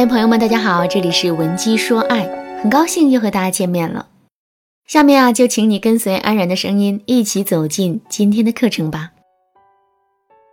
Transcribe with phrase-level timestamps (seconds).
[0.00, 2.26] 嗨，朋友们，大家好，这里是文姬说爱，
[2.62, 4.08] 很高兴又和大家见面了。
[4.86, 9.10] 下面啊，就请你跟随安然的声音，一起走进今天的课程吧。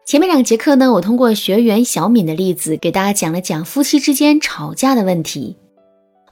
[0.06, 5.56] 前面两节课呢，我通过学员小敏的例子，给大家讲了讲夫妻之间吵架的问题。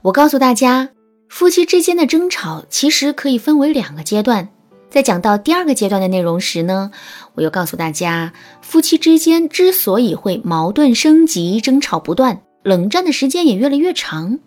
[0.02, 0.90] 我告诉大家，
[1.30, 4.46] 夫妻之间的争吵其实可以分为两个阶段。
[4.90, 6.90] 在讲到第二个阶段的内容时呢，
[7.36, 12.42] 我又告诉大家，夫妻之间之所以会矛盾升级、争吵不断。
[12.66, 14.40] 冷战的时间也越来越长，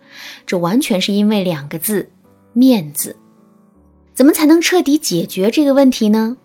[0.46, 2.10] 这完全是因为两个字：
[2.52, 3.16] 面子。
[4.14, 6.36] 怎么才能彻底解决这个问题呢？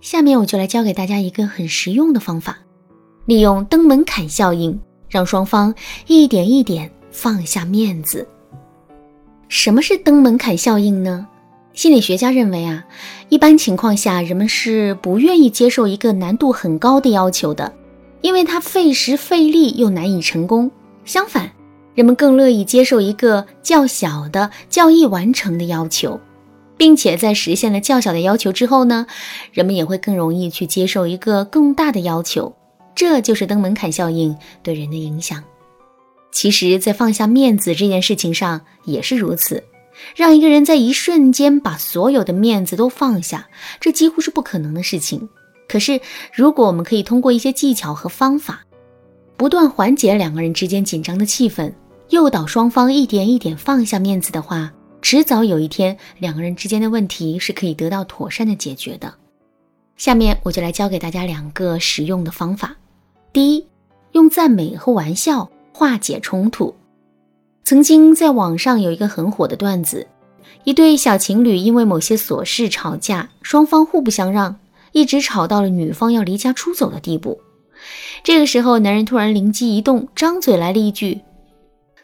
[0.00, 2.58] 下面我就来教给大家一个很实用的方法，
[3.26, 4.78] 利用登门槛效应，
[5.08, 5.74] 让双方
[6.06, 8.24] 一点一点放下面子。
[9.48, 11.26] 什么是登门槛效应呢？
[11.72, 12.84] 心理学家认为啊，
[13.28, 17.74] 一般情况下，人们是不愿意接受一个难度很高的要求的，
[18.20, 20.70] 因为它费时费力又难以成功。
[21.04, 21.50] 相反，
[21.94, 26.20] 人们更乐意接受一个较小的、较易完成的要求，
[26.76, 29.06] 并且在实现了较小的要求之后呢，
[29.52, 32.54] 人们也会更容易去接受一个更大的要求。
[32.94, 35.42] 这就是登门槛效应对人的影响。
[36.30, 39.62] 其实，在放下面子这件事情上也是如此。
[40.16, 45.28] 让一个人在一瞬间把所有的面子都放下，这几乎是不可能的事情。
[45.68, 46.00] 可是，
[46.32, 48.64] 如果我们可以通过一些技巧和方法，
[49.36, 51.72] 不断缓解两个人之间紧张的气氛，
[52.10, 59.12] 诱导双方一点一点放下面子的话，迟早有一天，两个人之间的问题是可以得到妥善的解决的。
[59.96, 62.76] 下面我就来教给大家两个实用的方法。
[63.32, 63.66] 第一，
[64.12, 66.74] 用赞美和玩笑化解冲突。
[67.64, 70.06] 曾经在网上有一个很火的段子，
[70.62, 74.56] 一对小情侣因为某些琐事吵架，双方互不相让，
[74.92, 77.40] 一直吵到了女方要离家出走的地步。
[78.22, 81.20] 这个时候，男人突然灵机一动，张嘴来了一句：“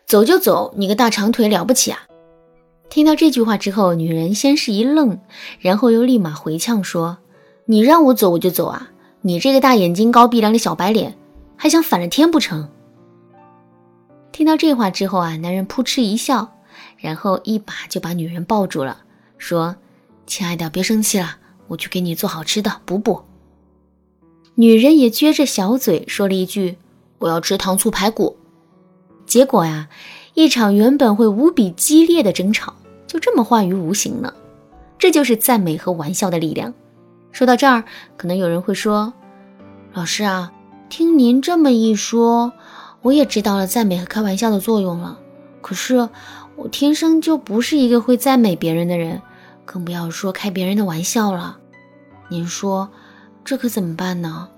[0.07, 2.01] 走就走，你个大长腿了不起啊！”
[2.91, 5.21] 听到这句话之后，女人先是一愣，
[5.61, 7.19] 然后又立马回呛说
[7.67, 8.91] ：“你让我走我就走啊！
[9.23, 11.17] 你这个大眼睛、高鼻梁的小白脸，
[11.57, 12.69] 还想反了天不成？”
[14.33, 16.57] 听到这话之后啊，男人扑哧一笑，
[16.99, 18.99] 然后一把就把女人抱住了，
[19.39, 19.77] 说
[20.27, 21.37] ：“亲爱的，别生气了，
[21.69, 23.23] 我去给你做好吃的补补。”
[24.61, 26.77] 女人也撅着小嘴说了一句
[27.17, 28.37] ：“我要吃糖醋排骨。”
[29.25, 29.89] 结果呀，
[30.35, 32.75] 一场原本会无比激烈的争吵
[33.07, 34.35] 就这么化于无形了。
[34.99, 36.75] 这就是赞美和玩笑的力量。
[37.33, 37.85] 说到这儿，
[38.19, 39.15] 可能有人会说
[39.95, 40.53] ：“老师啊，
[40.91, 42.53] 听您这么一说，
[43.01, 45.19] 我也知道了赞美和开玩笑的作用了。
[45.63, 46.07] 可是
[46.57, 49.23] 我天生就不是一个会赞美别人的人，
[49.65, 51.57] 更不要说开别人的玩笑了。
[52.29, 52.91] 您说？”
[53.51, 54.49] 这可怎么办呢？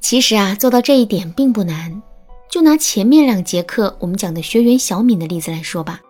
[0.00, 2.02] 其实啊，做到这一点并不难。
[2.50, 6.00] 就拿前面两节课我们讲的学员小敏的例子来说吧。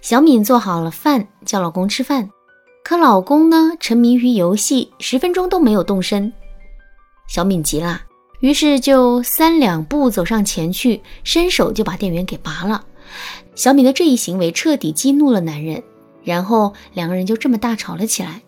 [0.00, 2.28] 小敏做好了饭，叫老公吃饭，
[2.82, 6.32] 可老公呢沉迷于游戏，十分钟都没有动身。
[7.28, 8.02] 小敏急了，
[8.40, 12.84] 于是就三两步走上前去，伸手就把电源给拔了。
[13.54, 15.80] 小敏的这一行为彻底激怒了男人，
[16.24, 18.42] 然后两个人就这么大吵了起来。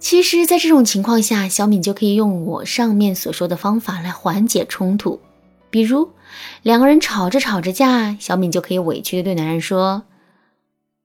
[0.00, 5.20] 其实，在这种情况下，小敏就可以用我上面所说的方法来缓解冲突。
[5.70, 6.10] 比如，
[6.62, 10.04] 两个人吵着吵着架，小敏就可以委屈的对男人说：“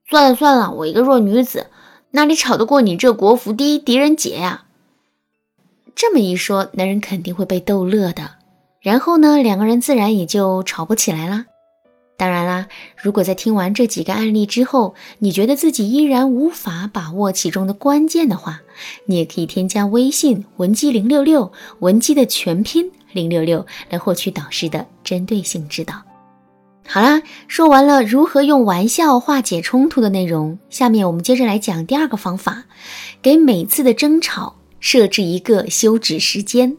[0.07, 1.67] 算了算了，我一个弱女子，
[2.11, 4.65] 哪里吵得过你这国服第一狄仁杰呀？”
[5.95, 8.35] 这么一说，男人肯定会被逗乐的。
[8.79, 11.45] 然后呢，两个人自然也就吵不起来啦。
[12.15, 18.61] 当然啦，如果在听完这几个案例之后，你觉得自己依然无法把握其中的关键的话，
[19.07, 25.95] 你也可以添加微信文姬零六六，文姬的全拼零六六，来获取导师的针对性指导。
[26.87, 32.63] 好啦，说完了如何用玩笑化解冲突的内容，下面我们接着来讲第二个方法，
[33.21, 36.77] 给每次的争吵设置一个休止时间。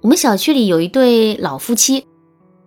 [0.00, 2.06] 我们小区里有一对老夫妻。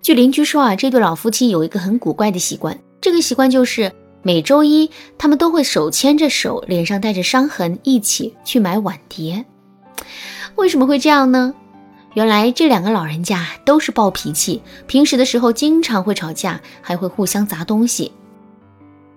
[0.02, 2.78] 据邻居说啊，这对老夫妻有一个很古怪的习惯。
[3.02, 3.92] 这个习惯就是
[4.22, 9.46] 每周一，他们都会手牵着手，脸上带着伤痕，一起去买碗碟。
[10.56, 11.54] 为什么会这样呢？
[12.16, 18.12] 原来这两个老人家都是暴脾气，平时的时候经常会吵架，还会互相砸东西。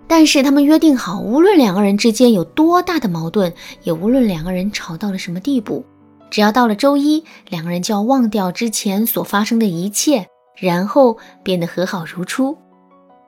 [0.06, 3.52] 但是他们约定好，无论两个人之间有多大的矛盾，
[3.82, 5.84] 也无论两个人吵到了什么地步，
[6.28, 10.26] 只要到了周一，两个人就要忘掉之前所发生的一切。
[10.56, 12.56] 然后变得和好如初。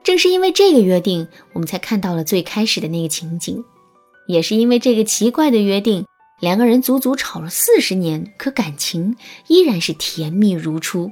[0.03, 3.63] 正是因为这个约定，我们才看到了最开始的那个情景。
[4.27, 6.05] 也是因为这个奇怪的约定，
[6.39, 9.15] 两个人足足吵了四十年，可感情
[9.47, 11.11] 依然是甜蜜如初。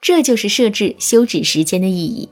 [0.00, 2.28] 这就是设置休止时间的意义。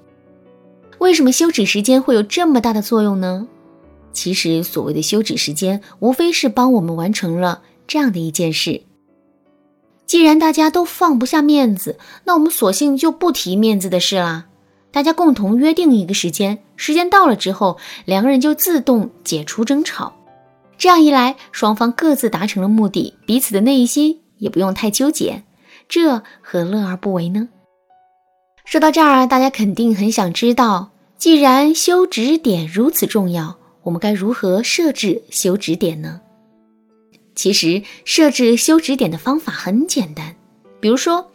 [0.99, 3.47] 为什么休止时间会有这么大的作用呢？
[4.13, 8.83] 其实，所谓的休止时间，无非是帮我们完成了这样的一件事。
[10.11, 14.47] 既然大家都放不下面子，那我们索性就不提面子的事啦。
[14.91, 20.13] 大家共同约定一个时间，时间到了之后，两个人就自动解除争吵。
[20.77, 25.45] 这样一来，双方各自达成了目的，彼此的内心也不用太纠结，
[25.89, 27.49] 这何乐而不为呢？
[28.65, 36.21] 说到这儿，大家肯定很想知道，既然休止点如此重要，我们该如何设置休止点呢？
[37.41, 40.37] 其实，设置休止点的方法很简单，
[40.79, 41.31] 比如说，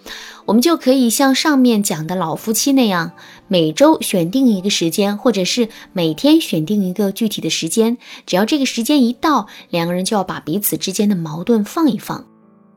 [0.45, 3.13] 我们就可以像上面讲的老夫妻那样，
[3.47, 7.97] 每周选定一个时间，或者是每天选定一个具体的时间，
[8.27, 12.23] 只要这个时间一到，两个人就要把彼此之间的矛盾放一放。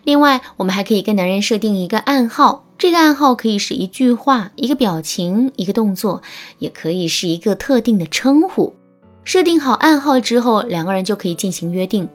[0.04, 2.64] 另外，我们还可以跟男人设定一个暗号。
[2.78, 6.22] 这个暗号可以是一句话、一个表情、一个动作，
[6.60, 8.74] 也可以是一个特定的称呼。
[9.22, 12.08] 设定好暗号之后，两个人就可以进行约定。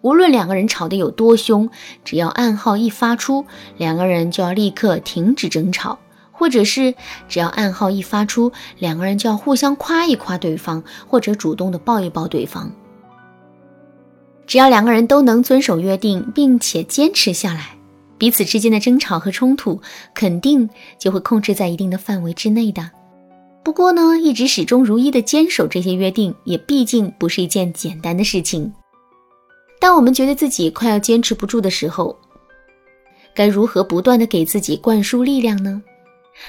[0.00, 1.68] 无论两个人吵得有多凶，
[2.04, 3.44] 只要暗号一发出，
[3.76, 5.98] 两个人就要立刻停止争吵；
[6.30, 6.94] 或者是
[7.28, 12.70] 只要暗号一发出，两个人就要互相夸一夸对方，或者主动的抱一抱对方。
[14.46, 17.76] 只要两个人都能遵守约定，并且坚持下来。
[18.16, 19.80] 彼此之间的争吵和冲突
[20.14, 20.68] 肯定
[20.98, 22.90] 就会控制在一定的范围之内的。
[23.62, 28.72] 不过呢，一直始终如一的坚守这些约定，也毕竟不是一件简单的事情。
[29.80, 32.16] 当我们觉得自己快要坚持不住的时候，
[33.34, 35.82] 该如何不断的给自己灌输力量呢？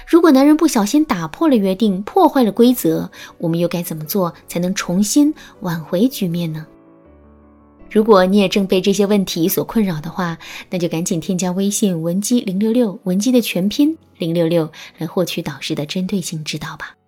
[0.07, 6.65] 如果男人不小心打破了约定，破坏了规则，我们又该怎么做才能重新挽回局面呢？
[7.89, 10.37] 如果你也正被这些问题所困扰的话，
[10.69, 16.98] 那就赶紧添加微信文姬零六六，文姬的全拼零六六，来获取导师的针对性指导吧。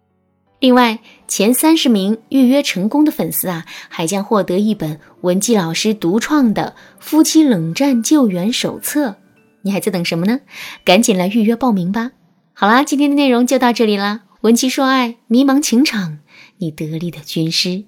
[0.62, 9.16] 另外，前三十名预约成功的粉丝啊，还将获得一本文姬老师独创的夫妻冷战救援手册。
[9.64, 10.42] 你还在等什么呢？
[10.86, 12.12] 赶紧来预约报名吧。
[12.54, 14.22] 好啦，今天的内容就到这里啦。
[14.42, 16.20] 文姬说爱，迷茫情场，
[16.60, 17.86] 你得力的军师。